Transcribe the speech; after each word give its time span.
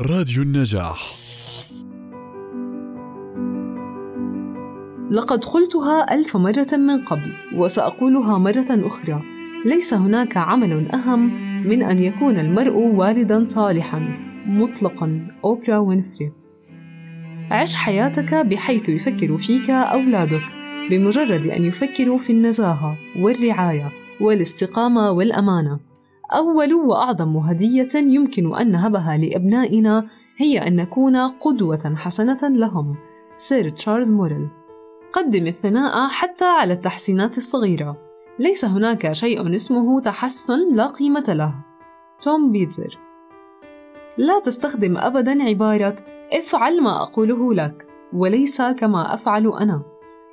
راديو 0.00 0.42
النجاح. 0.42 1.14
لقد 5.10 5.44
قلتها 5.44 6.14
ألف 6.14 6.36
مرة 6.36 6.66
من 6.72 7.04
قبل 7.04 7.32
وسأقولها 7.54 8.38
مرة 8.38 8.66
أخرى. 8.70 9.22
ليس 9.64 9.94
هناك 9.94 10.36
عمل 10.36 10.90
أهم 10.90 11.34
من 11.68 11.82
أن 11.82 11.98
يكون 11.98 12.38
المرء 12.38 12.76
والدا 12.76 13.48
صالحا. 13.48 13.98
مطلقا 14.46 15.28
أوبرا 15.44 15.78
وينفري. 15.78 16.32
عش 17.50 17.76
حياتك 17.76 18.34
بحيث 18.34 18.88
يفكر 18.88 19.36
فيك 19.36 19.70
أولادك. 19.70 20.42
بمجرد 20.90 21.46
أن 21.46 21.64
يفكروا 21.64 22.18
في 22.18 22.32
النزاهة 22.32 22.98
والرعاية 23.18 23.92
والاستقامة 24.20 25.10
والأمانة. 25.10 25.93
أول 26.32 26.74
وأعظم 26.74 27.36
هدية 27.36 27.88
يمكن 27.94 28.54
أن 28.54 28.72
نهبها 28.72 29.16
لأبنائنا 29.16 30.06
هي 30.36 30.58
أن 30.58 30.76
نكون 30.76 31.16
قدوة 31.16 31.94
حسنة 31.96 32.38
لهم. 32.42 32.96
سير 33.36 33.68
تشارلز 33.68 34.12
موريل. 34.12 34.48
قدم 35.12 35.46
الثناء 35.46 36.08
حتى 36.08 36.44
على 36.44 36.72
التحسينات 36.72 37.36
الصغيرة. 37.36 37.96
ليس 38.38 38.64
هناك 38.64 39.12
شيء 39.12 39.56
اسمه 39.56 40.00
تحسن 40.00 40.74
لا 40.74 40.86
قيمة 40.86 41.24
له. 41.28 41.54
توم 42.22 42.52
بيتزر. 42.52 42.98
لا 44.18 44.40
تستخدم 44.40 44.96
أبدا 44.96 45.42
عبارة 45.42 45.96
افعل 46.32 46.82
ما 46.82 47.02
أقوله 47.02 47.54
لك 47.54 47.86
وليس 48.12 48.62
كما 48.62 49.14
أفعل 49.14 49.52
أنا. 49.60 49.82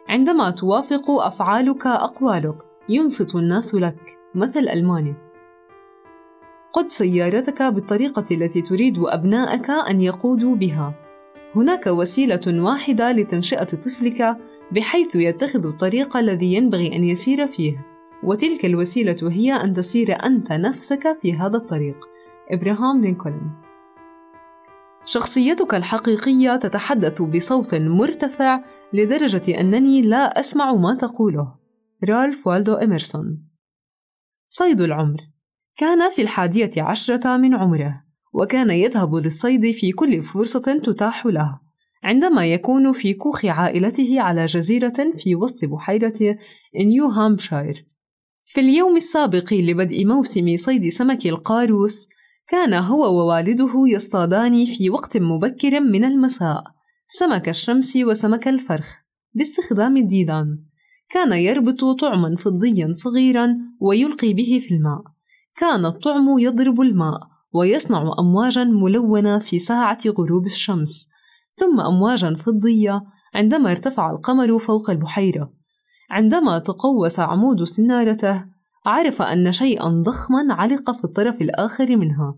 عندما 0.09 0.49
توافق 0.49 1.11
أفعالك 1.11 1.87
أقوالك 1.87 2.57
ينصت 2.89 3.35
الناس 3.35 3.75
لك. 3.75 4.17
مثل 4.35 4.59
ألماني. 4.59 5.30
قد 6.73 6.89
سيارتك 6.89 7.63
بالطريقة 7.63 8.25
التي 8.31 8.61
تريد 8.61 8.97
أبنائك 8.99 9.69
أن 9.69 10.01
يقودوا 10.01 10.55
بها. 10.55 10.93
هناك 11.55 11.87
وسيلة 11.87 12.63
واحدة 12.63 13.11
لتنشئة 13.11 13.63
طفلك 13.63 14.35
بحيث 14.71 15.15
يتخذ 15.15 15.65
الطريق 15.65 16.17
الذي 16.17 16.53
ينبغي 16.53 16.95
أن 16.95 17.03
يسير 17.03 17.47
فيه. 17.47 17.85
وتلك 18.23 18.65
الوسيلة 18.65 19.31
هي 19.31 19.53
أن 19.53 19.73
تسير 19.73 20.25
أنت 20.25 20.51
نفسك 20.51 21.17
في 21.21 21.33
هذا 21.33 21.57
الطريق. 21.57 22.09
إبراهام 22.51 23.01
لينكولن. 23.01 23.51
شخصيتك 25.05 25.73
الحقيقية 25.73 26.55
تتحدث 26.55 27.21
بصوت 27.21 27.75
مرتفع 27.75 28.63
لدرجة 28.93 29.59
أنني 29.59 30.01
لا 30.01 30.39
أسمع 30.39 30.73
ما 30.73 30.95
تقوله. 30.95 31.55
رالف 32.09 32.47
والدو 32.47 32.73
إميرسون 32.73 33.47
صيد 34.47 34.81
العمر. 34.81 35.30
كان 35.77 36.09
في 36.09 36.21
الحادية 36.21 36.71
عشرة 36.77 37.37
من 37.37 37.55
عمره 37.55 38.03
وكان 38.33 38.69
يذهب 38.69 39.15
للصيد 39.15 39.71
في 39.71 39.91
كل 39.91 40.23
فرصة 40.23 40.81
تتاح 40.83 41.25
له 41.25 41.59
عندما 42.03 42.45
يكون 42.45 42.91
في 42.91 43.13
كوخ 43.13 43.45
عائلته 43.45 44.21
على 44.21 44.45
جزيرة 44.45 45.11
في 45.17 45.35
وسط 45.35 45.65
بحيرة 45.65 46.37
نيو 46.85 47.07
هامشاير 47.07 47.85
في 48.45 48.61
اليوم 48.61 48.95
السابق 48.95 49.53
لبدء 49.53 50.05
موسم 50.05 50.55
صيد 50.57 50.87
سمك 50.87 51.25
القاروس 51.25 52.07
كان 52.47 52.73
هو 52.73 53.17
ووالده 53.17 53.73
يصطادان 53.95 54.65
في 54.65 54.89
وقت 54.89 55.17
مبكر 55.17 55.79
من 55.79 56.03
المساء 56.05 56.63
سمك 57.07 57.49
الشمس 57.49 57.95
وسمك 57.95 58.47
الفرخ 58.47 59.01
باستخدام 59.33 59.97
الديدان. 59.97 60.59
كان 61.09 61.33
يربط 61.33 61.99
طعما 61.99 62.35
فضيا 62.35 62.93
صغيرا 62.95 63.57
ويلقي 63.81 64.33
به 64.33 64.61
في 64.63 64.75
الماء. 64.75 65.01
كان 65.57 65.85
الطعم 65.85 66.39
يضرب 66.39 66.81
الماء 66.81 67.19
ويصنع 67.53 68.11
أمواجا 68.19 68.63
ملونة 68.63 69.39
في 69.39 69.59
ساعة 69.59 69.99
غروب 70.07 70.45
الشمس 70.45 71.07
ثم 71.53 71.79
أمواجا 71.79 72.35
فضية 72.35 73.01
عندما 73.35 73.71
ارتفع 73.71 74.11
القمر 74.11 74.59
فوق 74.59 74.89
البحيرة. 74.89 75.53
عندما 76.11 76.59
تقوس 76.59 77.19
عمود 77.19 77.63
سنارته 77.63 78.45
عرف 78.85 79.21
أن 79.21 79.51
شيئا 79.51 79.87
ضخما 80.05 80.53
علق 80.53 80.91
في 80.91 81.03
الطرف 81.03 81.41
الآخر 81.41 81.97
منها. 81.97 82.35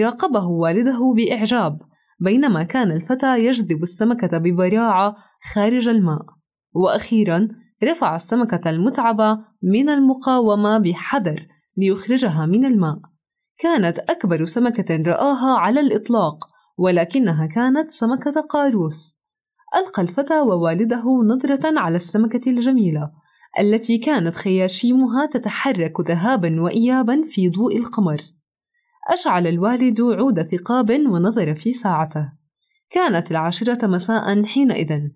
راقبه 0.00 0.46
والده 0.46 0.98
بإعجاب 1.16 1.78
بينما 2.20 2.62
كان 2.62 2.90
الفتى 2.90 3.46
يجذب 3.46 3.82
السمكة 3.82 4.38
ببراعة 4.38 5.16
خارج 5.54 5.88
الماء. 5.88 6.22
وأخيرا 6.74 7.48
رفع 7.84 8.14
السمكة 8.14 8.70
المتعبة 8.70 9.38
من 9.62 9.88
المقاومة 9.88 10.78
بحذر 10.78 11.46
ليخرجها 11.76 12.46
من 12.46 12.64
الماء. 12.64 12.98
كانت 13.58 13.98
أكبر 13.98 14.44
سمكة 14.44 15.02
رآها 15.02 15.58
على 15.58 15.80
الإطلاق 15.80 16.44
ولكنها 16.78 17.46
كانت 17.46 17.90
سمكة 17.90 18.40
قاروس. 18.40 19.16
ألقى 19.76 20.02
الفتى 20.02 20.40
ووالده 20.40 21.04
نظرة 21.24 21.78
على 21.80 21.96
السمكة 21.96 22.50
الجميلة 22.50 23.10
التي 23.60 23.98
كانت 23.98 24.36
خياشيمها 24.36 25.26
تتحرك 25.26 26.00
ذهابا 26.00 26.60
وإيابا 26.60 27.22
في 27.26 27.48
ضوء 27.48 27.76
القمر. 27.76 28.22
أشعل 29.08 29.46
الوالد 29.46 30.00
عود 30.00 30.42
ثقاب 30.42 30.90
ونظر 30.90 31.54
في 31.54 31.72
ساعته. 31.72 32.32
كانت 32.90 33.30
العاشرة 33.30 33.86
مساء 33.86 34.44
حينئذ. 34.44 35.08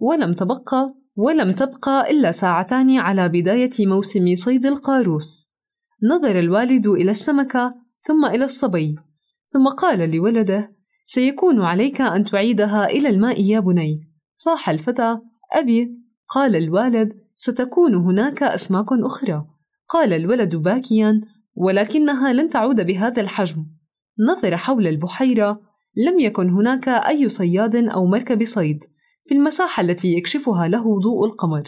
ولم 0.00 0.32
تبقى 0.32 0.94
ولم 1.16 1.52
تبقى 1.52 2.10
إلا 2.10 2.30
ساعتان 2.30 2.98
على 2.98 3.28
بداية 3.28 3.86
موسم 3.86 4.34
صيد 4.34 4.66
القاروس. 4.66 5.53
نظر 6.04 6.38
الوالد 6.38 6.86
إلى 6.86 7.10
السمكة 7.10 7.74
ثم 8.00 8.24
إلى 8.24 8.44
الصبي 8.44 8.96
ثم 9.52 9.68
قال 9.68 10.10
لولده 10.10 10.68
سيكون 11.04 11.62
عليك 11.62 12.00
أن 12.00 12.24
تعيدها 12.24 12.86
إلى 12.86 13.08
الماء 13.08 13.42
يا 13.42 13.60
بني 13.60 14.00
صاح 14.34 14.70
الفتى 14.70 15.18
أبي 15.52 15.90
قال 16.28 16.56
الوالد 16.56 17.12
ستكون 17.34 17.94
هناك 17.94 18.42
أسماك 18.42 18.86
أخرى 18.92 19.44
قال 19.88 20.12
الولد 20.12 20.56
باكيا 20.56 21.20
ولكنها 21.54 22.32
لن 22.32 22.50
تعود 22.50 22.86
بهذا 22.86 23.22
الحجم 23.22 23.66
نظر 24.28 24.56
حول 24.56 24.86
البحيرة 24.86 25.60
لم 25.96 26.20
يكن 26.20 26.50
هناك 26.50 26.88
أي 26.88 27.28
صياد 27.28 27.76
أو 27.76 28.06
مركب 28.06 28.44
صيد 28.44 28.84
في 29.24 29.34
المساحة 29.34 29.80
التي 29.80 30.08
يكشفها 30.16 30.68
له 30.68 31.00
ضوء 31.00 31.26
القمر 31.26 31.62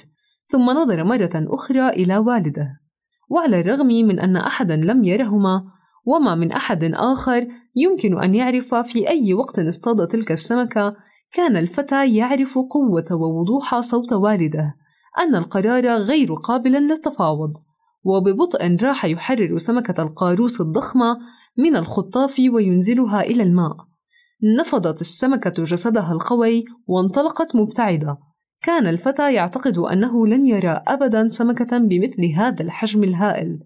ثم 0.49 0.71
نظر 0.71 1.05
مرة 1.05 1.31
أخرى 1.35 1.89
إلى 1.89 2.19
والده. 2.19 2.86
وعلى 3.29 3.61
الرغم 3.61 3.87
من 3.87 4.21
أن 4.21 4.37
أحدا 4.37 4.77
لم 4.77 5.05
يرهما 5.05 5.65
وما 6.05 6.35
من 6.35 6.53
أحد 6.53 6.85
آخر 6.95 7.47
يمكن 7.77 8.23
أن 8.23 8.35
يعرف 8.35 8.75
في 8.75 9.09
أي 9.09 9.35
وقت 9.35 9.59
اصطاد 9.59 10.07
تلك 10.07 10.33
السمكة 10.33 10.97
كان 11.33 11.57
الفتى 11.57 12.17
يعرف 12.17 12.59
قوة 12.59 13.05
ووضوح 13.13 13.81
صوت 13.81 14.13
والده 14.13 14.75
أن 15.19 15.35
القرار 15.35 15.89
غير 15.89 16.35
قابل 16.35 16.73
للتفاوض. 16.73 17.53
وببطء 18.05 18.77
راح 18.83 19.05
يحرر 19.05 19.59
سمكة 19.59 20.03
القاروس 20.03 20.61
الضخمة 20.61 21.19
من 21.59 21.77
الخطاف 21.77 22.37
وينزلها 22.55 23.21
إلى 23.21 23.43
الماء. 23.43 23.77
نفضت 24.59 25.01
السمكة 25.01 25.63
جسدها 25.63 26.13
القوي 26.13 26.63
وانطلقت 26.87 27.57
مبتعدة. 27.57 28.19
كان 28.63 28.87
الفتى 28.87 29.35
يعتقد 29.35 29.79
أنه 29.79 30.27
لن 30.27 30.47
يرى 30.47 30.83
أبدا 30.87 31.29
سمكة 31.29 31.79
بمثل 31.79 32.25
هذا 32.37 32.63
الحجم 32.63 33.05
الهائل. 33.05 33.61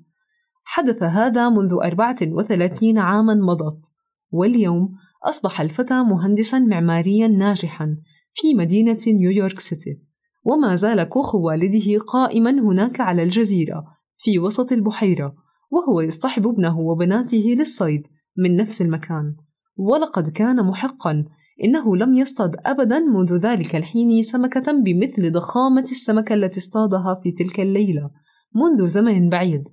حدث 0.65 1.03
هذا 1.03 1.49
منذ 1.49 1.73
أربعة 1.85 2.17
وثلاثين 2.23 2.99
عاما 2.99 3.35
مضت 3.35 3.87
واليوم 4.31 4.95
أصبح 5.25 5.61
الفتى 5.61 6.03
مهندسا 6.03 6.59
معماريا 6.59 7.29
ناجحا 7.29 7.97
في 8.35 8.55
مدينة 8.55 8.99
نيويورك 9.07 9.61
سيتي. 9.61 10.01
وما 10.45 10.77
زال 10.77 11.05
كوخ 11.05 11.35
والده 11.35 11.99
قائما 11.99 12.51
هناك 12.51 13.01
على 13.01 13.23
الجزيرة 13.23 13.85
في 14.17 14.39
وسط 14.39 14.73
البحيرة 14.73 15.35
وهو 15.71 16.01
يصطحب 16.01 16.47
ابنه 16.47 16.79
وبناته 16.79 17.55
للصيد 17.59 18.03
من 18.39 18.57
نفس 18.57 18.83
المكان. 18.83 19.37
ولقد 19.77 20.29
كان 20.29 20.67
محقا 20.67 21.25
إنه 21.65 21.97
لم 21.97 22.15
يصطد 22.15 22.57
أبدا 22.67 22.99
منذ 22.99 23.37
ذلك 23.37 23.77
الحين 23.77 24.23
سمكة 24.23 24.73
بمثل 24.73 25.33
ضخامة 25.33 25.83
السمكة 25.83 26.35
التي 26.35 26.61
اصطادها 26.61 27.21
في 27.23 27.33
تلك 27.33 27.61
الليلة 27.61 28.11
منذ 28.55 28.87
زمن 28.87 29.29
بعيد. 29.29 29.65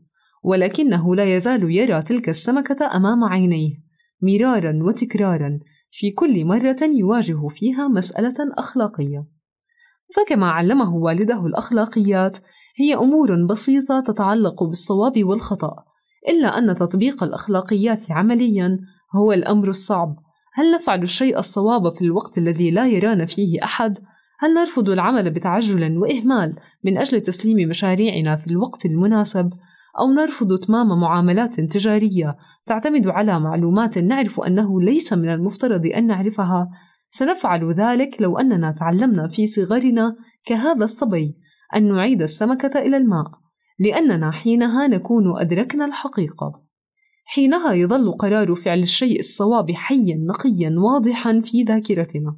ولكنه 0.44 1.16
لا 1.16 1.36
يزال 1.36 1.72
يرى 1.72 2.02
تلك 2.02 2.30
السمكة 2.30 2.96
أمام 2.96 3.24
عينيه 3.24 3.74
مرارا 4.22 4.80
وتكرارا 4.84 5.60
في 5.92 6.12
كل 6.12 6.46
مرة 6.46 6.78
يواجه 6.82 7.48
فيها 7.48 7.88
مسألة 7.88 8.36
أخلاقية. 8.58 9.26
فكما 10.16 10.50
علمه 10.50 10.96
والده 10.96 11.46
الأخلاقيات 11.46 12.38
هي 12.76 12.96
أمور 12.96 13.46
بسيطة 13.46 14.00
تتعلق 14.00 14.64
بالصواب 14.64 15.24
والخطأ 15.24 15.76
إلا 16.30 16.58
أن 16.58 16.76
تطبيق 16.76 17.24
الأخلاقيات 17.24 18.12
عمليا 18.12 18.80
هو 19.16 19.32
الأمر 19.32 19.68
الصعب. 19.68 20.16
هل 20.58 20.72
نفعل 20.72 21.04
الشيء 21.04 21.40
الصواب 21.40 21.96
في 21.96 22.02
الوقت 22.02 22.38
الذي 22.38 22.72
لا 22.72 22.88
يرانا 22.88 23.26
فيه 23.26 23.64
أحد؟ 23.64 24.00
هل 24.40 24.54
نرفض 24.54 24.90
العمل 24.90 25.32
بتعجل 25.34 25.98
وإهمال 25.98 26.56
من 26.84 26.98
أجل 26.98 27.22
تسليم 27.22 27.70
مشاريعنا 27.70 28.36
في 28.36 28.48
الوقت 28.48 28.86
المناسب؟ 28.86 29.50
أو 30.00 30.12
نرفض 30.14 30.52
إتمام 30.52 31.00
معاملات 31.00 31.62
تجارية 31.62 32.38
تعتمد 32.66 33.08
على 33.08 33.40
معلومات 33.40 33.98
نعرف 33.98 34.40
أنه 34.40 34.82
ليس 34.82 35.14
من 35.14 35.30
المفترض 35.30 35.82
أن 35.86 36.08
نعرفها 36.08 36.70
سنفعل 37.10 37.74
ذلك 37.74 38.22
لو 38.22 38.38
أننا 38.38 38.72
تعلمنا 38.72 39.28
في 39.28 39.48
صغرنا 39.48 40.16
كهذا 40.46 40.84
الصبي 40.84 41.36
أن 41.76 41.94
نعيد 41.94 42.22
السمكة 42.22 42.80
إلى 42.80 42.98
الماء 42.98 43.26
لأننا 43.80 44.32
حينها 44.32 44.88
نكون 44.88 45.40
أدركنا 45.42 45.86
الحقيقة 45.86 46.67
حينها 47.30 47.74
يظل 47.74 48.12
قرار 48.12 48.56
فعل 48.56 48.82
الشيء 48.82 49.20
الصواب 49.20 49.72
حيا 49.72 50.16
نقيا 50.16 50.76
واضحا 50.78 51.42
في 51.42 51.64
ذاكرتنا. 51.64 52.38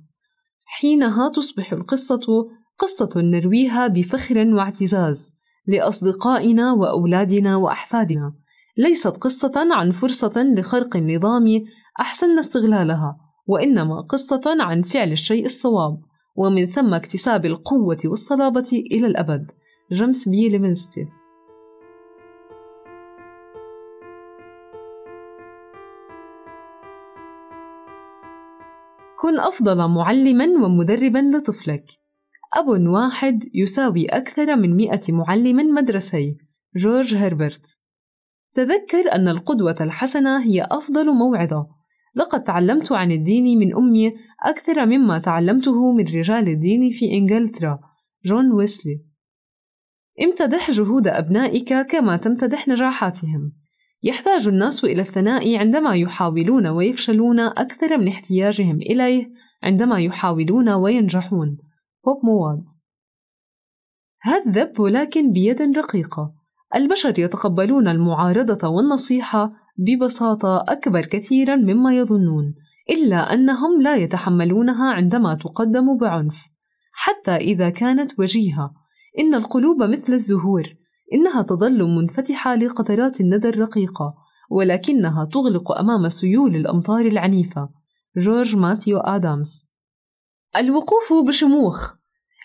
حينها 0.65 1.29
تصبح 1.29 1.73
القصة 1.73 2.47
قصة 2.79 3.09
نرويها 3.15 3.87
بفخر 3.87 4.37
واعتزاز 4.37 5.31
لأصدقائنا 5.67 6.73
وأولادنا 6.73 7.55
وأحفادنا. 7.55 8.33
ليست 8.77 9.07
قصة 9.17 9.67
عن 9.71 9.91
فرصة 9.91 10.43
لخرق 10.57 10.97
النظام 10.97 11.45
أحسن 11.99 12.39
استغلالها 12.39 13.17
وإنما 13.47 14.01
قصة 14.01 14.41
عن 14.59 14.81
فعل 14.81 15.11
الشيء 15.11 15.45
الصواب 15.45 16.01
ومن 16.35 16.65
ثم 16.65 16.93
اكتساب 16.93 17.45
القوة 17.45 17.99
والصلابة 18.05 18.83
إلى 18.91 19.07
الأبد. 19.07 19.51
جيمس 19.91 20.29
بي 20.29 20.49
ليفنستي 20.49 21.05
كن 29.21 29.39
أفضل 29.39 29.87
معلما 29.87 30.45
ومدربا 30.45 31.17
لطفلك. 31.17 31.85
أب 32.55 32.67
واحد 32.67 33.43
يساوي 33.53 34.05
أكثر 34.05 34.55
من 34.55 34.75
مئة 34.75 35.13
معلم 35.13 35.75
مدرسي. 35.75 36.37
جورج 36.75 37.15
هربرت. 37.15 37.65
تذكر 38.53 39.11
أن 39.15 39.27
القدوة 39.27 39.75
الحسنة 39.81 40.43
هي 40.43 40.67
أفضل 40.71 41.05
موعظة. 41.05 41.67
لقد 42.15 42.43
تعلمت 42.43 42.91
عن 42.91 43.11
الدين 43.11 43.59
من 43.59 43.75
أمي 43.75 44.13
أكثر 44.45 44.85
مما 44.85 45.19
تعلمته 45.19 45.91
من 45.91 46.03
رجال 46.03 46.47
الدين 46.47 46.89
في 46.91 47.13
إنجلترا. 47.13 47.79
جون 48.25 48.51
ويسلي. 48.51 49.01
امتدح 50.23 50.71
جهود 50.71 51.07
أبنائك 51.07 51.73
كما 51.73 52.17
تمتدح 52.17 52.67
نجاحاتهم. 52.67 53.58
يحتاج 54.03 54.47
الناس 54.47 54.83
إلى 54.83 55.01
الثناء 55.01 55.57
عندما 55.57 55.95
يحاولون 55.95 56.67
ويفشلون 56.67 57.39
أكثر 57.39 57.97
من 57.97 58.07
احتياجهم 58.07 58.75
إليه 58.75 59.29
عندما 59.63 59.99
يحاولون 59.99 60.69
وينجحون. 60.69 61.57
بوب 62.05 62.25
مواد 62.25 62.65
هذب 64.21 64.79
ولكن 64.79 65.31
بيد 65.31 65.77
رقيقة. 65.77 66.33
البشر 66.75 67.19
يتقبلون 67.19 67.87
المعارضة 67.87 68.67
والنصيحة 68.67 69.51
ببساطة 69.77 70.65
أكبر 70.67 71.05
كثيرا 71.05 71.55
مما 71.55 71.97
يظنون 71.97 72.53
إلا 72.89 73.33
أنهم 73.33 73.81
لا 73.81 73.95
يتحملونها 73.95 74.93
عندما 74.93 75.35
تقدم 75.35 75.97
بعنف. 75.97 76.49
حتى 76.93 77.35
إذا 77.35 77.69
كانت 77.69 78.19
وجيهة. 78.19 78.73
إن 79.19 79.35
القلوب 79.35 79.83
مثل 79.83 80.13
الزهور. 80.13 80.78
إنها 81.13 81.41
تظل 81.41 81.83
منفتحة 81.83 82.55
لقطرات 82.55 83.21
الندى 83.21 83.49
الرقيقة 83.49 84.13
ولكنها 84.49 85.25
تغلق 85.25 85.71
أمام 85.71 86.09
سيول 86.09 86.55
الأمطار 86.55 87.05
العنيفة. 87.05 87.69
جورج 88.17 88.55
ماثيو 88.55 88.97
آدامز. 88.97 89.69
الوقوف 90.57 91.13
بشموخ. 91.27 91.93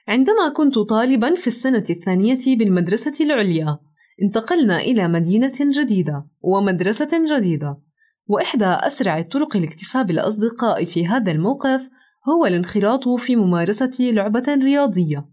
عندما 0.08 0.48
كنت 0.56 0.78
طالبا 0.78 1.34
في 1.34 1.46
السنة 1.46 1.84
الثانية 1.90 2.56
بالمدرسة 2.58 3.12
العليا 3.20 3.78
انتقلنا 4.22 4.78
إلى 4.78 5.08
مدينة 5.08 5.52
جديدة 5.60 6.26
ومدرسة 6.40 7.36
جديدة. 7.36 7.78
وإحدى 8.26 8.64
أسرع 8.64 9.18
الطرق 9.18 9.56
لاكتساب 9.56 10.10
الأصدقاء 10.10 10.84
في 10.84 11.06
هذا 11.06 11.32
الموقف 11.32 11.90
هو 12.28 12.46
الانخراط 12.46 13.08
في 13.08 13.36
ممارسة 13.36 13.96
لعبة 14.00 14.44
رياضية. 14.48 15.28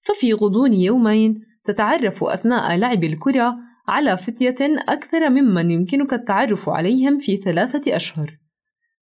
ففي 0.00 0.32
غضون 0.32 0.72
يومين 0.72 1.53
تتعرف 1.64 2.24
أثناء 2.24 2.76
لعب 2.76 3.04
الكرة 3.04 3.56
على 3.88 4.16
فتية 4.16 4.56
أكثر 4.88 5.30
ممن 5.30 5.70
يمكنك 5.70 6.12
التعرف 6.12 6.68
عليهم 6.68 7.18
في 7.18 7.36
ثلاثة 7.36 7.96
أشهر. 7.96 8.38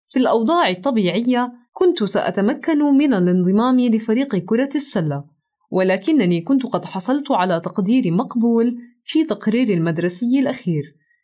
في 0.09 0.19
الأوضاع 0.19 0.69
الطبيعية 0.69 1.53
كنت 1.73 2.05
سأتمكن 2.05 2.79
من 2.79 3.15
الانضمام 3.15 3.81
لفريق 3.81 4.37
كرة 4.37 4.69
السلة، 4.75 5.25
ولكنني 5.71 6.41
كنت 6.41 6.67
قد 6.67 6.85
حصلت 6.85 7.31
على 7.31 7.61
تقدير 7.61 8.13
مقبول 8.13 8.79
في 9.05 9.25
تقرير 9.25 9.69
المدرسي 9.69 10.41
الأخير، 10.41 10.83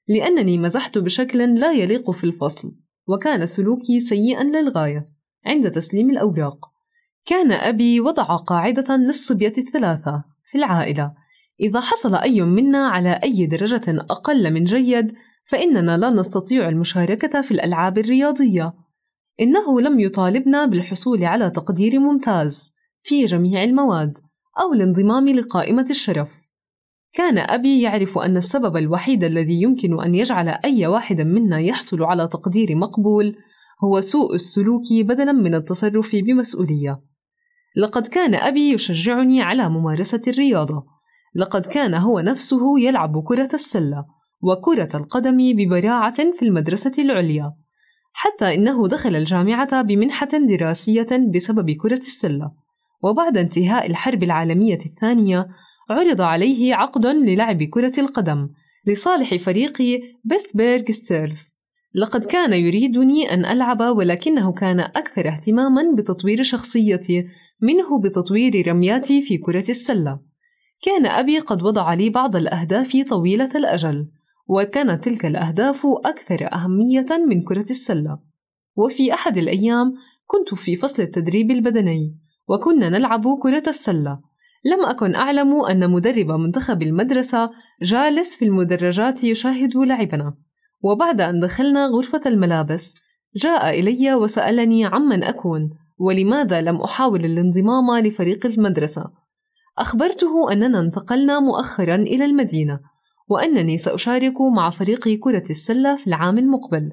لأنني 0.09 0.59
مزحت 0.59 0.99
بشكل 0.99 1.55
لا 1.55 1.73
يليق 1.73 2.11
في 2.11 2.25
الفصل، 2.25 2.77
وكان 3.09 3.47
سلوكي 3.47 4.01
سيئا 4.01 4.45
للغاية 4.45 5.05
عند 5.47 5.71
تسليم 5.71 6.11
الأوراق. 6.11 6.59
كان 7.27 7.53
أبي 7.53 8.01
وضع 8.01 8.37
قاعدة 8.37 8.97
للصبية 8.97 9.53
الثلاثة 9.59 10.25
في 10.43 10.59
العائلة 10.59 11.13
إذا 11.61 11.81
حصل 11.81 12.15
أي 12.15 12.43
منا 12.43 12.87
على 12.87 13.21
أي 13.23 13.47
درجة 13.47 13.83
أقل 14.11 14.53
من 14.53 14.65
جيد 14.65 15.13
فإننا 15.45 15.99
لا 15.99 16.11
نستطيع 16.11 16.69
المشاركة 16.69 17.43
في 17.43 17.51
الألعاب 17.51 17.99
الرياضية 17.99 18.75
إنه 19.41 19.81
لم 19.81 20.01
يطالبنا 20.01 20.67
بالحصول 20.67 21.25
على 21.25 21.51
تقدير 21.51 21.99
ممتاز 21.99 22.73
في 23.03 23.25
جميع 23.25 23.65
المواد 23.65 24.19
أو 24.61 24.73
الانضمام 24.73 25.29
لقائمة 25.29 25.87
الشرف 25.91 26.49
كان 27.13 27.39
أبي 27.39 27.83
يعرف 27.83 28.19
أن 28.19 28.37
السبب 28.37 28.77
الوحيد 28.77 29.25
الذي 29.25 29.63
يمكن 29.63 30.03
أن 30.03 30.15
يجعل 30.15 30.49
أي 30.49 30.87
واحد 30.87 31.21
منا 31.21 31.61
يحصل 31.61 32.03
على 32.03 32.29
تقدير 32.29 32.77
مقبول 32.77 33.37
هو 33.85 34.01
سوء 34.01 34.35
السلوك 34.35 34.83
بدلاً 34.93 35.33
من 35.33 35.55
التصرف 35.55 36.17
بمسؤولية. 36.17 37.01
لقد 37.77 38.07
كان 38.07 38.35
أبي 38.35 38.73
يشجعني 38.73 39.43
على 39.43 39.69
ممارسة 39.69 40.23
الرياضة، 40.29 40.87
لقد 41.35 41.67
كان 41.67 41.95
هو 41.95 42.21
نفسه 42.21 42.79
يلعب 42.79 43.25
كرة 43.25 43.49
السلة 43.55 44.05
وكرة 44.43 44.97
القدم 44.97 45.37
ببراعة 45.57 46.33
في 46.33 46.43
المدرسة 46.43 46.93
العليا 46.99 47.53
حتى 48.13 48.55
إنه 48.55 48.89
دخل 48.89 49.17
الجامعة 49.17 49.83
بمنحة 49.83 50.29
دراسية 50.49 51.09
بسبب 51.35 51.71
كرة 51.71 51.99
السلة 51.99 52.51
وبعد 53.03 53.37
انتهاء 53.37 53.87
الحرب 53.87 54.23
العالمية 54.23 54.79
الثانية 54.87 55.49
عرض 55.91 56.21
عليه 56.21 56.75
عقد 56.75 57.07
للعب 57.07 57.63
كرة 57.63 57.93
القدم 57.99 58.49
لصالح 58.87 59.35
فريق 59.35 59.83
بيستبرغ 60.25 60.91
ستيرز. 60.91 61.53
لقد 61.95 62.25
كان 62.25 62.53
يريدني 62.53 63.35
أن 63.35 63.45
ألعب 63.45 63.81
ولكنه 63.81 64.53
كان 64.53 64.81
أكثر 64.81 65.29
اهتماما 65.29 65.95
بتطوير 65.99 66.43
شخصيتي 66.43 67.25
منه 67.63 68.01
بتطوير 68.05 68.69
رمياتي 68.69 69.23
في 69.23 69.39
كرة 69.39 69.65
السلة. 69.69 70.21
كان 70.83 71.07
أبي 71.07 71.39
قد 71.39 71.63
وضع 71.63 71.95
لي 71.95 72.11
بعض 72.11 72.37
الأهداف 72.37 72.97
طويلة 73.09 73.51
الأجل 73.55 74.09
وكانت 74.49 75.05
تلك 75.05 75.27
الأهداف 75.27 75.87
أكثر 76.05 76.53
أهمية 76.53 77.07
من 77.29 77.43
كرة 77.43 77.71
السلة. 77.71 78.19
وفي 78.77 79.15
أحد 79.15 79.39
الأيام 79.39 79.95
كنت 80.27 80.55
في 80.55 80.77
فصل 80.77 81.03
التدريب 81.03 81.51
البدني 81.51 82.17
وكنا 82.49 82.89
نلعب 82.89 83.25
كرة 83.43 83.63
السلة. 83.67 84.21
لم 84.65 84.85
أكن 84.87 85.15
أعلم 85.15 85.65
أن 85.71 85.91
مدرب 85.91 86.31
منتخب 86.31 86.83
المدرسة 86.83 87.51
جالس 87.83 88.37
في 88.37 88.45
المدرجات 88.45 89.25
يشاهد 89.25 89.77
لعبنا. 89.77 90.35
وبعد 90.83 91.21
أن 91.21 91.41
دخلنا 91.41 91.87
غرفة 91.87 92.21
الملابس 92.27 92.95
جاء 93.37 93.81
إلي 93.81 94.15
وسألني 94.15 94.85
عمن 94.85 95.25
أكون 95.25 95.71
ولماذا 95.99 96.61
لم 96.61 96.77
أحاول 96.77 97.25
الانضمام 97.25 98.07
لفريق 98.07 98.47
المدرسة؟ 98.47 99.05
أخبرته 99.79 100.53
أننا 100.53 100.81
انتقلنا 100.81 101.41
مؤخرا 101.41 101.95
إلى 101.95 102.25
المدينة 102.25 102.81
وأنني 103.29 103.79
سأشارك 103.79 104.41
مع 104.57 104.71
فريق 104.71 105.09
كرة 105.09 105.51
السلة 105.51 105.97
في 105.97 106.07
العام 106.07 106.39
المقبل. 106.39 106.93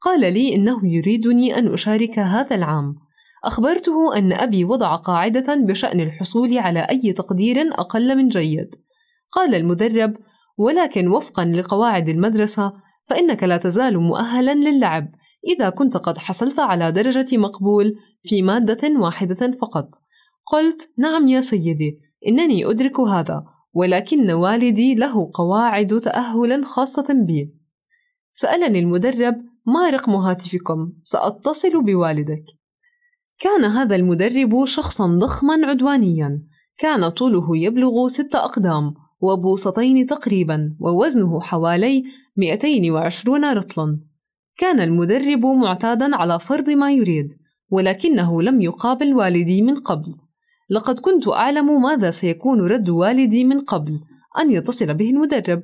قال 0.00 0.20
لي 0.20 0.54
إنه 0.54 0.86
يريدني 0.86 1.58
أن 1.58 1.72
أشارك 1.72 2.18
هذا 2.18 2.56
العام. 2.56 2.94
أخبرته 3.44 4.16
أن 4.16 4.32
أبي 4.32 4.64
وضع 4.64 4.96
قاعدة 4.96 5.54
بشأن 5.54 6.00
الحصول 6.00 6.58
على 6.58 6.80
أي 6.80 7.12
تقدير 7.12 7.56
أقل 7.72 8.16
من 8.16 8.28
جيد. 8.28 8.74
قال 9.32 9.54
المدرب 9.54 10.16
ولكن 10.58 11.08
وفقا 11.08 11.44
لقواعد 11.44 12.08
المدرسة 12.08 12.72
فإنك 13.06 13.44
لا 13.44 13.56
تزال 13.56 13.98
مؤهلا 13.98 14.54
للعب 14.54 15.08
إذا 15.46 15.70
كنت 15.70 15.96
قد 15.96 16.18
حصلت 16.18 16.60
على 16.60 16.92
درجة 16.92 17.36
مقبول 17.36 17.94
في 18.22 18.42
مادة 18.42 19.00
واحدة 19.00 19.52
فقط. 19.60 19.88
قلت 20.52 20.92
نعم 20.98 21.28
يا 21.28 21.40
سيدي. 21.40 22.09
إنني 22.26 22.70
أدرك 22.70 23.00
هذا 23.00 23.44
ولكن 23.74 24.30
والدي 24.30 24.94
له 24.94 25.30
قواعد 25.34 26.00
تأهل 26.00 26.64
خاصة 26.64 27.24
بي. 27.26 27.54
سألني 28.32 28.78
المدرب 28.78 29.34
ما 29.66 29.90
رقم 29.90 30.12
هاتفكم؟ 30.12 30.92
سأتصل 31.02 31.84
بوالدك. 31.84 32.44
كان 33.38 33.64
هذا 33.64 33.96
المدرب 33.96 34.64
شخصا 34.64 35.06
ضخما 35.06 35.66
عدوانيا. 35.66 36.42
كان 36.78 37.08
طوله 37.08 37.56
يبلغ 37.56 38.08
ستة 38.08 38.44
أقدام 38.44 38.94
وبوصتين 39.20 40.06
تقريبا 40.06 40.76
ووزنه 40.80 41.40
حوالي 41.40 42.04
220 42.36 43.52
رطلا. 43.52 44.00
كان 44.56 44.80
المدرب 44.80 45.46
معتادا 45.46 46.16
على 46.16 46.38
فرض 46.38 46.70
ما 46.70 46.92
يريد 46.92 47.32
ولكنه 47.70 48.42
لم 48.42 48.60
يقابل 48.60 49.14
والدي 49.14 49.62
من 49.62 49.74
قبل. 49.74 50.14
لقد 50.70 50.98
كنت 50.98 51.28
أعلم 51.28 51.82
ماذا 51.82 52.10
سيكون 52.10 52.66
رد 52.66 52.88
والدي 52.88 53.44
من 53.44 53.60
قبل 53.60 54.00
أن 54.40 54.50
يتصل 54.50 54.94
به 54.94 55.10
المدرب. 55.10 55.62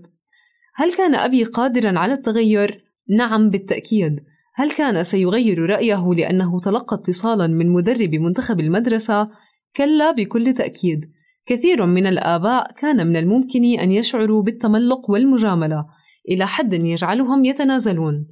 هل 0.74 0.92
كان 0.92 1.14
أبي 1.14 1.44
قادرا 1.44 1.98
على 1.98 2.14
التغير؟ 2.14 2.84
نعم 3.16 3.50
بالتأكيد. 3.50 4.20
هل 4.54 4.70
كان 4.70 5.04
سيغير 5.04 5.70
رأيه 5.70 6.14
لأنه 6.14 6.60
تلقى 6.60 6.96
اتصالا 6.96 7.46
من 7.46 7.72
مدرب 7.72 8.14
منتخب 8.14 8.60
المدرسة؟ 8.60 9.30
كلا 9.76 10.12
بكل 10.12 10.54
تأكيد. 10.54 11.10
كثير 11.46 11.86
من 11.86 12.06
الآباء 12.06 12.72
كان 12.72 13.06
من 13.06 13.16
الممكن 13.16 13.64
أن 13.64 13.92
يشعروا 13.92 14.42
بالتملق 14.42 15.10
والمجاملة. 15.10 15.86
إلى 16.28 16.46
حد 16.46 16.72
يجعلهم 16.72 17.44
يتنازلون. 17.44 18.26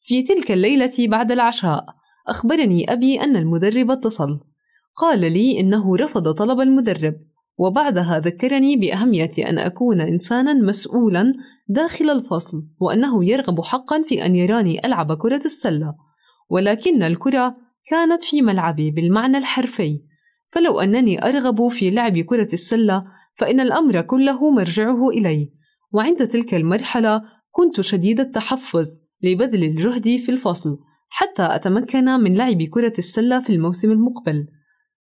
في 0.00 0.22
تلك 0.22 0.50
الليلة 0.50 0.92
بعد 0.98 1.32
العشاء 1.32 1.84
أخبرني 2.28 2.92
أبي 2.92 3.20
أن 3.20 3.36
المدرب 3.36 3.90
اتصل. 3.90 4.49
قال 5.00 5.20
لي 5.20 5.60
إنه 5.60 5.96
رفض 5.96 6.32
طلب 6.32 6.60
المدرب 6.60 7.14
وبعدها 7.58 8.18
ذكرني 8.18 8.76
بأهمية 8.76 9.30
أن 9.38 9.58
أكون 9.58 10.00
إنسانا 10.00 10.54
مسؤولا 10.54 11.32
داخل 11.68 12.10
الفصل 12.10 12.62
وأنه 12.80 13.24
يرغب 13.24 13.60
حقا 13.60 14.02
في 14.02 14.26
أن 14.26 14.36
يراني 14.36 14.86
ألعب 14.86 15.16
كرة 15.16 15.40
السلة. 15.44 15.94
ولكن 16.50 17.02
الكرة 17.02 17.54
كانت 17.86 18.22
في 18.22 18.42
ملعبي 18.42 18.90
بالمعنى 18.90 19.38
الحرفي. 19.38 20.00
فلو 20.50 20.80
أنني 20.80 21.28
أرغب 21.28 21.68
في 21.68 21.90
لعب 21.90 22.18
كرة 22.18 22.48
السلة 22.52 23.04
فإن 23.34 23.60
الأمر 23.60 24.00
كله 24.00 24.50
مرجعه 24.50 25.08
إلي. 25.08 25.50
وعند 25.92 26.28
تلك 26.28 26.54
المرحلة 26.54 27.22
كنت 27.50 27.80
شديد 27.80 28.20
التحفظ 28.20 28.86
لبذل 29.22 29.64
الجهد 29.64 30.16
في 30.16 30.28
الفصل 30.28 30.78
حتى 31.08 31.42
أتمكن 31.42 32.04
من 32.04 32.34
لعب 32.34 32.62
كرة 32.62 32.94
السلة 32.98 33.40
في 33.40 33.50
الموسم 33.50 33.92
المقبل. 33.92 34.46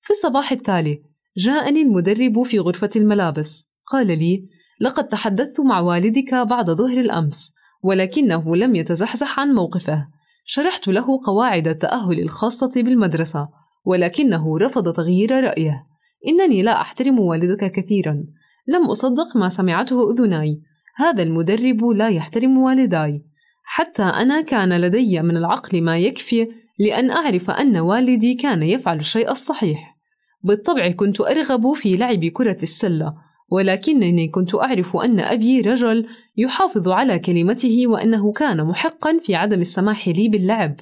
في 0.02 0.10
الصباح 0.10 0.52
التالي 0.52 1.02
جاءني 1.38 1.82
المدرب 1.82 2.44
في 2.44 2.60
غرفة 2.60 2.90
الملابس. 2.96 3.70
قال 3.86 4.08
لي 4.08 4.46
لقد 4.82 5.08
تحدثت 5.08 5.60
مع 5.60 5.80
والدك 5.80 6.34
بعد 6.34 6.70
ظهر 6.70 7.00
الأمس 7.00 7.52
ولكنه 7.84 8.56
لم 8.56 8.76
يتزحزح 8.76 9.40
عن 9.40 9.54
موقفه. 9.54 10.08
شرحت 10.46 10.88
له 10.88 11.06
قواعد 11.26 11.68
التأهل 11.68 12.20
الخاصة 12.20 12.72
بالمدرسة 12.76 13.50
ولكنه 13.86 14.58
رفض 14.58 14.94
تغيير 14.94 15.44
رأيه. 15.44 15.84
إنني 16.28 16.62
لا 16.62 16.82
أحترم 16.82 17.20
والدك 17.20 17.72
كثيرا. 17.72 18.24
لم 18.68 18.86
أصدق 18.90 19.38
ما 19.38 19.50
سمعته 19.50 20.12
أذناي. 20.12 20.62
هذا 20.96 21.24
المدرب 21.24 21.86
لا 21.86 22.10
يحترم 22.10 22.58
والداي. 22.58 23.24
حتى 23.64 24.04
أنا 24.04 24.42
كان 24.42 24.82
لدي 24.82 25.22
من 25.22 25.38
العقل 25.38 25.82
ما 25.82 25.98
يكفي 25.98 26.48
لأن 26.80 27.12
أعرف 27.12 27.50
أن 27.50 27.78
والدي 27.78 28.34
كان 28.34 28.64
يفعل 28.64 29.00
الشيء 29.00 29.32
الصحيح. 29.32 29.98
بالطبع 30.44 30.92
كنت 30.92 31.22
أرغب 31.22 31.74
في 31.74 31.96
لعب 31.96 32.26
كرة 32.26 32.58
السلة 32.64 33.14
ولكنني 33.52 34.28
كنت 34.28 34.56
أعرف 34.56 34.98
أن 34.98 35.20
أبي 35.20 35.62
رجل 35.62 36.08
يحافظ 36.38 36.88
على 36.90 37.20
كلمته 37.20 37.88
وأنه 37.88 38.32
كان 38.32 38.64
محقا 38.64 39.20
في 39.24 39.36
عدم 39.36 39.60
السماح 39.60 40.08
لي 40.08 40.30
باللعب. 40.30 40.76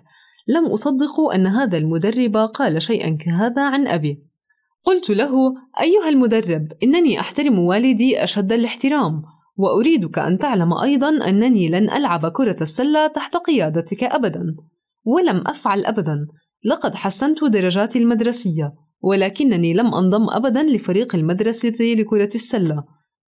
لم 0.48 0.66
أصدق 0.66 1.20
أن 1.36 1.48
هذا 1.48 1.77
المدرب 1.77 2.38
قال 2.38 2.82
شيئا 2.82 3.18
كهذا 3.25 3.62
عن 3.62 3.88
أبي. 3.88 4.24
قلت 4.84 5.10
له 5.10 5.32
أيها 5.82 6.10
المدرب 6.10 6.68
إنني 6.84 7.20
أحترم 7.20 7.60
والدي 7.60 8.24
أشد 8.24 8.51
الاحترام 8.54 9.24
وأريدك 9.58 10.20
أن 10.20 10.38
تعلم 10.38 10.74
أيضا 10.74 11.10
أنني 11.10 11.70
لن 11.70 11.89
ألعب 11.89 12.27
كرة 12.27 12.58
السلة 12.62 13.08
تحت 13.08 13.38
قيادتك 13.38 14.04
أبدا. 14.04 14.56
ولم 15.08 15.44
أفعل 15.48 15.86
أبدا. 15.86 16.26
لقد 16.66 16.96
حسنت 16.96 17.44
درجاتي 17.44 18.00
المدرسية 18.00 18.74
ولكنني 19.02 19.74
لم 19.74 19.96
أنضم 19.96 20.30
أبدا 20.30 20.64
لفريق 20.64 21.16
المدرسة 21.16 21.76
لكرة 21.82 22.30
السلة. 22.36 22.84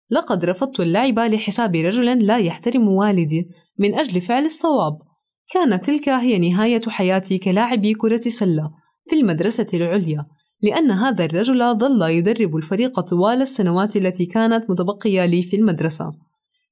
لقد 0.09 0.45
رفضت 0.45 0.79
اللعب 0.79 1.19
لحساب 1.19 1.75
رجل 1.75 2.25
لا 2.25 2.37
يحترم 2.37 2.87
والدي 2.87 3.47
من 3.79 3.95
أجل 3.95 4.21
فعل 4.21 4.45
الصواب. 4.45 4.97
كانت 5.53 5.85
تلك 5.85 6.09
هي 6.09 6.49
نهاية 6.49 6.81
حياتي 6.87 7.37
كلاعب 7.37 7.87
كرة 7.87 8.21
سلة 8.29 8.69
في 9.09 9.15
المدرسة 9.15 9.67
العليا 9.73 10.25
لأن 10.61 10.91
هذا 10.91 11.25
الرجل 11.25 11.77
ظل 11.77 12.01
يدرب 12.01 12.55
الفريق 12.55 12.99
طوال 12.99 13.41
السنوات 13.41 13.95
التي 13.95 14.25
كانت 14.25 14.69
متبقية 14.69 15.25
لي 15.25 15.43
في 15.43 15.55
المدرسة. 15.55 16.11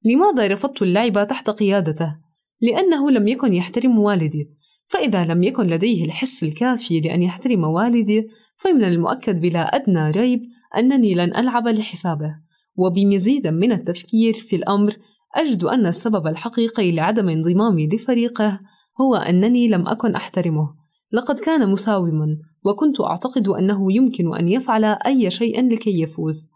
لماذا 0.04 0.54
رفضت 0.54 0.82
اللعب 0.82 1.26
تحت 1.26 1.50
قيادته؟ 1.50 2.16
لأنه 2.60 3.10
لم 3.10 3.28
يكن 3.28 3.54
يحترم 3.54 3.98
والدي. 3.98 4.53
فإذا 4.86 5.24
لم 5.24 5.42
يكن 5.42 5.66
لديه 5.66 6.04
الحس 6.04 6.42
الكافي 6.42 7.00
لأن 7.00 7.22
يحترم 7.22 7.64
والدي 7.64 8.28
فمن 8.56 8.84
المؤكد 8.84 9.40
بلا 9.40 9.76
أدنى 9.76 10.10
ريب 10.10 10.42
أنني 10.78 11.14
لن 11.14 11.36
ألعب 11.36 11.68
لحسابه. 11.68 12.34
وبمزيد 12.76 13.46
من 13.46 13.72
التفكير 13.72 14.34
في 14.34 14.56
الأمر 14.56 14.96
أجد 15.36 15.64
أن 15.64 15.86
السبب 15.86 16.26
الحقيقي 16.26 16.92
لعدم 16.92 17.28
انضمامي 17.28 17.88
لفريقه 17.88 18.60
هو 19.00 19.14
أنني 19.14 19.68
لم 19.68 19.88
أكن 19.88 20.14
أحترمه. 20.14 20.74
لقد 21.12 21.38
كان 21.38 21.70
مساوما 21.70 22.38
وكنت 22.64 23.00
أعتقد 23.00 23.48
أنه 23.48 23.92
يمكن 23.92 24.34
أن 24.34 24.48
يفعل 24.48 24.84
أي 24.84 25.30
شيء 25.30 25.68
لكي 25.68 26.02
يفوز. 26.02 26.48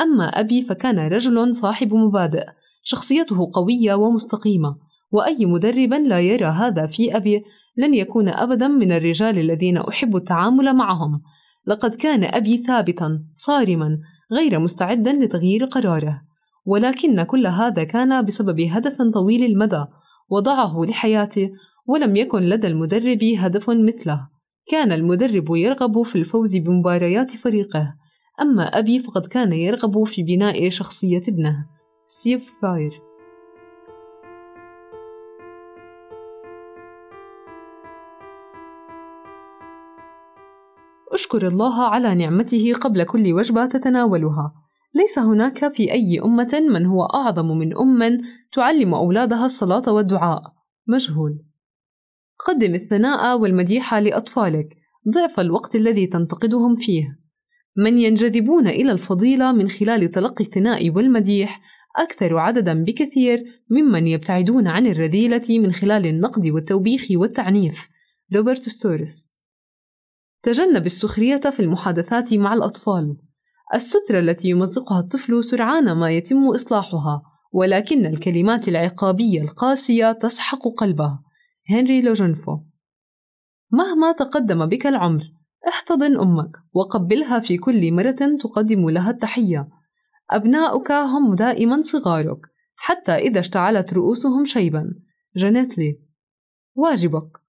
أما 0.00 0.24
أبي 0.24 0.62
فكان 0.62 0.98
رجل 0.98 1.54
صاحب 1.54 1.94
مبادئ 1.94 2.44
شخصيته 2.82 3.50
قوية 3.54 3.94
ومستقيمة. 3.94 4.76
وأي 5.12 5.46
مدرب 5.46 5.92
لا 5.92 6.20
يرى 6.20 6.46
هذا 6.46 6.86
في 6.86 7.16
أبي 7.16 7.44
لن 7.76 7.94
يكون 7.94 8.28
أبدا 8.28 8.68
من 8.68 8.92
الرجال 8.92 9.38
الذين 9.38 9.76
أحب 9.76 10.16
التعامل 10.16 10.74
معهم. 10.74 11.20
لقد 11.66 11.94
كان 11.94 12.24
أبي 12.24 12.56
ثابتا 12.56 13.24
صارما 13.34 13.98
غير 14.32 14.58
مستعدا 14.58 15.12
لتغيير 15.12 15.64
قراره. 15.64 16.20
ولكن 16.66 17.22
كل 17.22 17.46
هذا 17.46 17.84
كان 17.84 18.24
بسبب 18.24 18.60
هدف 18.60 19.02
طويل 19.14 19.44
المدى 19.44 19.84
وضعه 20.30 20.84
لحياته 20.84 21.50
ولم 21.86 22.16
يكن 22.16 22.42
لدى 22.42 22.66
المدرب 22.66 23.24
هدف 23.38 23.70
مثله. 23.70 24.28
كان 24.70 24.92
المدرب 24.92 25.46
يرغب 25.50 26.02
في 26.02 26.16
الفوز 26.16 26.56
بمباريات 26.56 27.30
فريقه. 27.30 27.94
أما 28.40 28.62
أبي 28.62 28.98
فقد 29.00 29.26
كان 29.26 29.52
يرغب 29.52 30.04
في 30.04 30.22
بناء 30.22 30.70
شخصية 30.70 31.22
ابنه. 31.28 31.66
ستيف 32.04 32.50
فراير. 32.62 33.07
أشكر 41.18 41.48
الله 41.48 41.82
على 41.82 42.14
نعمته 42.14 42.72
قبل 42.80 43.04
كل 43.04 43.32
وجبة 43.32 43.66
تتناولها. 43.66 44.52
ليس 44.94 45.18
هناك 45.18 45.72
في 45.72 45.92
أي 45.92 46.20
أمة 46.24 46.62
من 46.72 46.86
هو 46.86 47.04
أعظم 47.04 47.58
من 47.58 47.76
أم 47.76 48.20
تعلم 48.52 48.94
أولادها 48.94 49.44
الصلاة 49.44 49.92
والدعاء. 49.92 50.42
مجهول. 50.86 51.38
قدم 52.46 52.74
الثناء 52.74 53.38
والمديح 53.38 53.94
لأطفالك. 53.94 54.76
ضعف 55.14 55.40
الوقت 55.40 55.76
الذي 55.76 56.06
تنتقدهم 56.06 56.74
فيه. 56.76 57.18
من 57.76 57.98
ينجذبون 57.98 58.68
إلى 58.68 58.92
الفضيلة 58.92 59.52
من 59.52 59.68
خلال 59.68 60.10
تلقي 60.10 60.44
الثناء 60.44 60.90
والمديح 60.90 61.60
أكثر 61.96 62.38
عددا 62.38 62.84
بكثير 62.84 63.44
ممن 63.70 64.06
يبتعدون 64.06 64.66
عن 64.66 64.86
الرذيلة 64.86 65.46
من 65.48 65.72
خلال 65.72 66.06
النقد 66.06 66.46
والتوبيخ 66.46 67.06
والتعنيف. 67.10 67.88
روبرت 68.34 68.68
ستورس. 68.68 69.37
تجنب 70.42 70.86
السخرية 70.86 71.40
في 71.40 71.60
المحادثات 71.60 72.34
مع 72.34 72.54
الأطفال. 72.54 73.16
السترة 73.74 74.18
التي 74.18 74.48
يمزقها 74.48 75.00
الطفل 75.00 75.44
سرعان 75.44 75.92
ما 75.92 76.10
يتم 76.10 76.48
إصلاحها 76.54 77.22
ولكن 77.52 78.06
الكلمات 78.06 78.68
العقابية 78.68 79.42
القاسية 79.42 80.12
تسحق 80.12 80.68
قلبه. 80.76 81.18
هنري 81.70 82.02
لوجنفو. 82.02 82.58
مهما 83.72 84.12
تقدم 84.12 84.66
بك 84.66 84.86
العمر 84.86 85.22
احتضن 85.68 86.18
أمك 86.20 86.50
وقبلها 86.72 87.40
في 87.40 87.58
كل 87.58 87.92
مرة 87.92 88.36
تقدم 88.40 88.90
لها 88.90 89.10
التحية. 89.10 89.68
أبناؤك 90.30 90.92
هم 90.92 91.34
دائما 91.34 91.82
صغارك 91.82 92.38
حتى 92.76 93.12
إذا 93.12 93.40
اشتعلت 93.40 93.94
رؤوسهم 93.94 94.44
شيبا. 94.44 94.94
جنت 95.36 95.78
لي. 95.78 96.00
واجبك. 96.74 97.47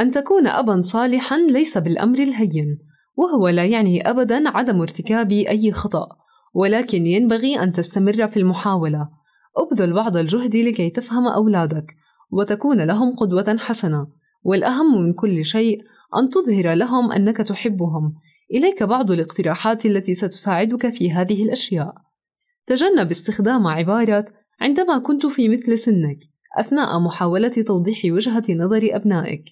أن 0.00 0.10
تكون 0.10 0.46
أبا 0.46 0.82
صالحا 0.82 1.38
ليس 1.38 1.78
بالأمر 1.78 2.18
الهين 2.18 2.78
وهو 3.16 3.48
لا 3.48 3.64
يعني 3.64 4.10
أبدا 4.10 4.48
عدم 4.48 4.80
ارتكاب 4.80 5.32
أي 5.32 5.72
خطأ 5.72 6.08
ولكن 6.54 7.06
ينبغي 7.06 7.62
أن 7.62 7.72
تستمر 7.72 8.28
في 8.28 8.36
المحاولة. 8.36 9.08
ابذل 9.56 9.92
بعض 9.92 10.16
الجهد 10.16 10.56
لكي 10.56 10.90
تفهم 10.90 11.26
أولادك 11.26 11.86
وتكون 12.30 12.86
لهم 12.86 13.16
قدوة 13.16 13.56
حسنة. 13.58 14.06
والأهم 14.42 15.02
من 15.02 15.12
كل 15.12 15.44
شيء 15.44 15.78
أن 16.16 16.30
تظهر 16.30 16.74
لهم 16.74 17.12
أنك 17.12 17.36
تحبهم. 17.36 18.14
إليك 18.54 18.82
بعض 18.82 19.10
الاقتراحات 19.10 19.86
التي 19.86 20.14
ستساعدك 20.14 20.90
في 20.90 21.12
هذه 21.12 21.44
الأشياء. 21.44 21.94
تجنب 22.66 23.10
استخدام 23.10 23.66
عبارة 23.66 24.24
عندما 24.60 24.98
كنت 24.98 25.26
في 25.26 25.48
مثل 25.48 25.78
سنك 25.78 26.18
أثناء 26.58 26.98
محاولة 26.98 27.48
توضيح 27.48 28.00
وجهة 28.04 28.44
نظر 28.50 28.88
أبنائك. 28.92 29.44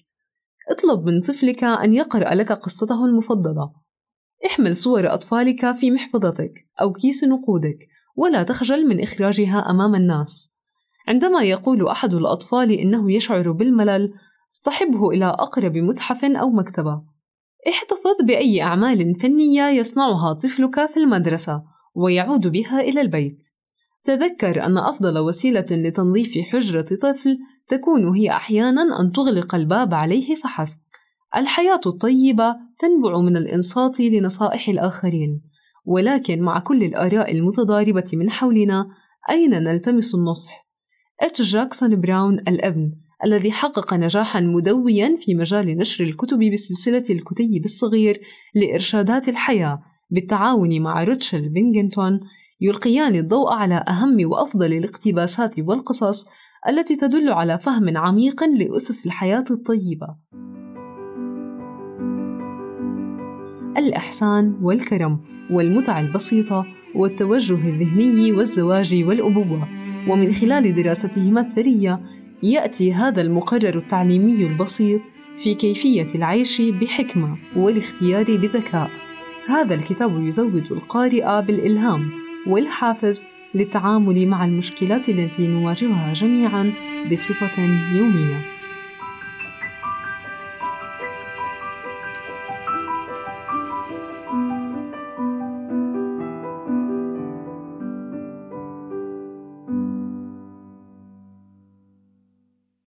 اطلب 0.71 1.05
من 1.05 1.21
طفلك 1.21 1.63
أن 1.63 1.93
يقرأ 1.93 2.35
لك 2.35 2.51
قصته 2.51 3.05
المفضلة. 3.05 3.71
احمل 4.45 4.77
صور 4.77 5.13
أطفالك 5.13 5.71
في 5.71 5.91
محفظتك 5.91 6.53
أو 6.81 6.93
كيس 6.93 7.23
نقودك 7.23 7.87
ولا 8.15 8.43
تخجل 8.43 8.87
من 8.87 9.01
إخراجها 9.01 9.59
أمام 9.69 9.95
الناس. 9.95 10.49
عندما 11.07 11.43
يقول 11.43 11.87
أحد 11.87 12.13
الأطفال 12.13 12.71
إنه 12.71 13.11
يشعر 13.11 13.51
بالملل 13.51 14.13
اصطحبه 14.55 15.09
إلى 15.09 15.25
أقرب 15.25 15.77
متحف 15.77 16.25
أو 16.25 16.49
مكتبة. 16.49 17.01
احتفظ 17.69 18.25
بأي 18.27 18.61
أعمال 18.61 19.19
فنية 19.21 19.69
يصنعها 19.69 20.33
طفلك 20.33 20.85
في 20.85 20.97
المدرسة 20.97 21.63
ويعود 21.95 22.47
بها 22.47 22.79
إلى 22.79 23.01
البيت. 23.01 23.47
تذكر 24.03 24.65
أن 24.65 24.77
أفضل 24.77 25.19
وسيلة 25.19 25.65
لتنظيف 25.71 26.37
حجرة 26.37 26.85
طفل 27.01 27.37
تكون 27.69 28.15
هي 28.15 28.31
أحياناً 28.31 28.99
أن 28.99 29.11
تغلق 29.11 29.55
الباب 29.55 29.93
عليه 29.93 30.35
فحسب. 30.35 30.79
الحياة 31.37 31.81
الطيبة 31.85 32.55
تنبع 32.79 33.17
من 33.21 33.37
الإنصات 33.37 33.99
لنصائح 33.99 34.69
الآخرين، 34.69 35.41
ولكن 35.85 36.41
مع 36.41 36.59
كل 36.59 36.83
الآراء 36.83 37.31
المتضاربة 37.31 38.09
من 38.13 38.29
حولنا، 38.29 38.87
أين 39.29 39.49
نلتمس 39.49 40.15
النصح؟ 40.15 40.65
إتش 41.21 41.41
جاكسون 41.41 42.01
براون 42.01 42.39
الأبن 42.39 42.91
الذي 43.25 43.51
حقق 43.51 43.93
نجاحا 43.93 44.39
مدويا 44.39 45.17
في 45.25 45.35
مجال 45.35 45.77
نشر 45.77 46.03
الكتب 46.03 46.39
بسلسلة 46.39 47.03
الكتيب 47.09 47.65
الصغير 47.65 48.21
لإرشادات 48.55 49.29
الحياة 49.29 49.83
بالتعاون 50.11 50.81
مع 50.81 51.03
روتشل 51.03 51.49
بينغنتون 51.49 52.19
يلقيان 52.61 53.15
الضوء 53.15 53.53
على 53.53 53.83
أهم 53.87 54.17
وأفضل 54.31 54.73
الاقتباسات 54.73 55.59
والقصص 55.59 56.25
التي 56.67 56.95
تدل 56.95 57.29
على 57.29 57.59
فهم 57.59 57.97
عميق 57.97 58.43
لأسس 58.43 59.05
الحياة 59.05 59.43
الطيبة. 59.51 60.07
الإحسان 63.77 64.59
والكرم 64.61 65.19
والمتع 65.51 65.99
البسيطة 65.99 66.65
والتوجه 66.95 67.69
الذهني 67.69 68.31
والزواج 68.31 69.03
والأبوة، 69.07 69.67
ومن 70.09 70.31
خلال 70.31 70.75
دراستهما 70.75 71.41
الثرية 71.41 71.99
يأتي 72.43 72.93
هذا 72.93 73.21
المقرر 73.21 73.77
التعليمي 73.77 74.47
البسيط 74.47 75.01
في 75.37 75.53
كيفية 75.53 76.07
العيش 76.15 76.61
بحكمة 76.61 77.37
والاختيار 77.55 78.37
بذكاء. 78.37 78.89
هذا 79.47 79.75
الكتاب 79.75 80.23
يزود 80.23 80.71
القارئ 80.71 81.41
بالإلهام 81.41 82.09
والحافز 82.47 83.25
للتعامل 83.55 84.27
مع 84.27 84.45
المشكلات 84.45 85.09
التي 85.09 85.47
نواجهها 85.47 86.13
جميعا 86.13 86.73
بصفة 87.11 87.63
يومية. 87.97 88.54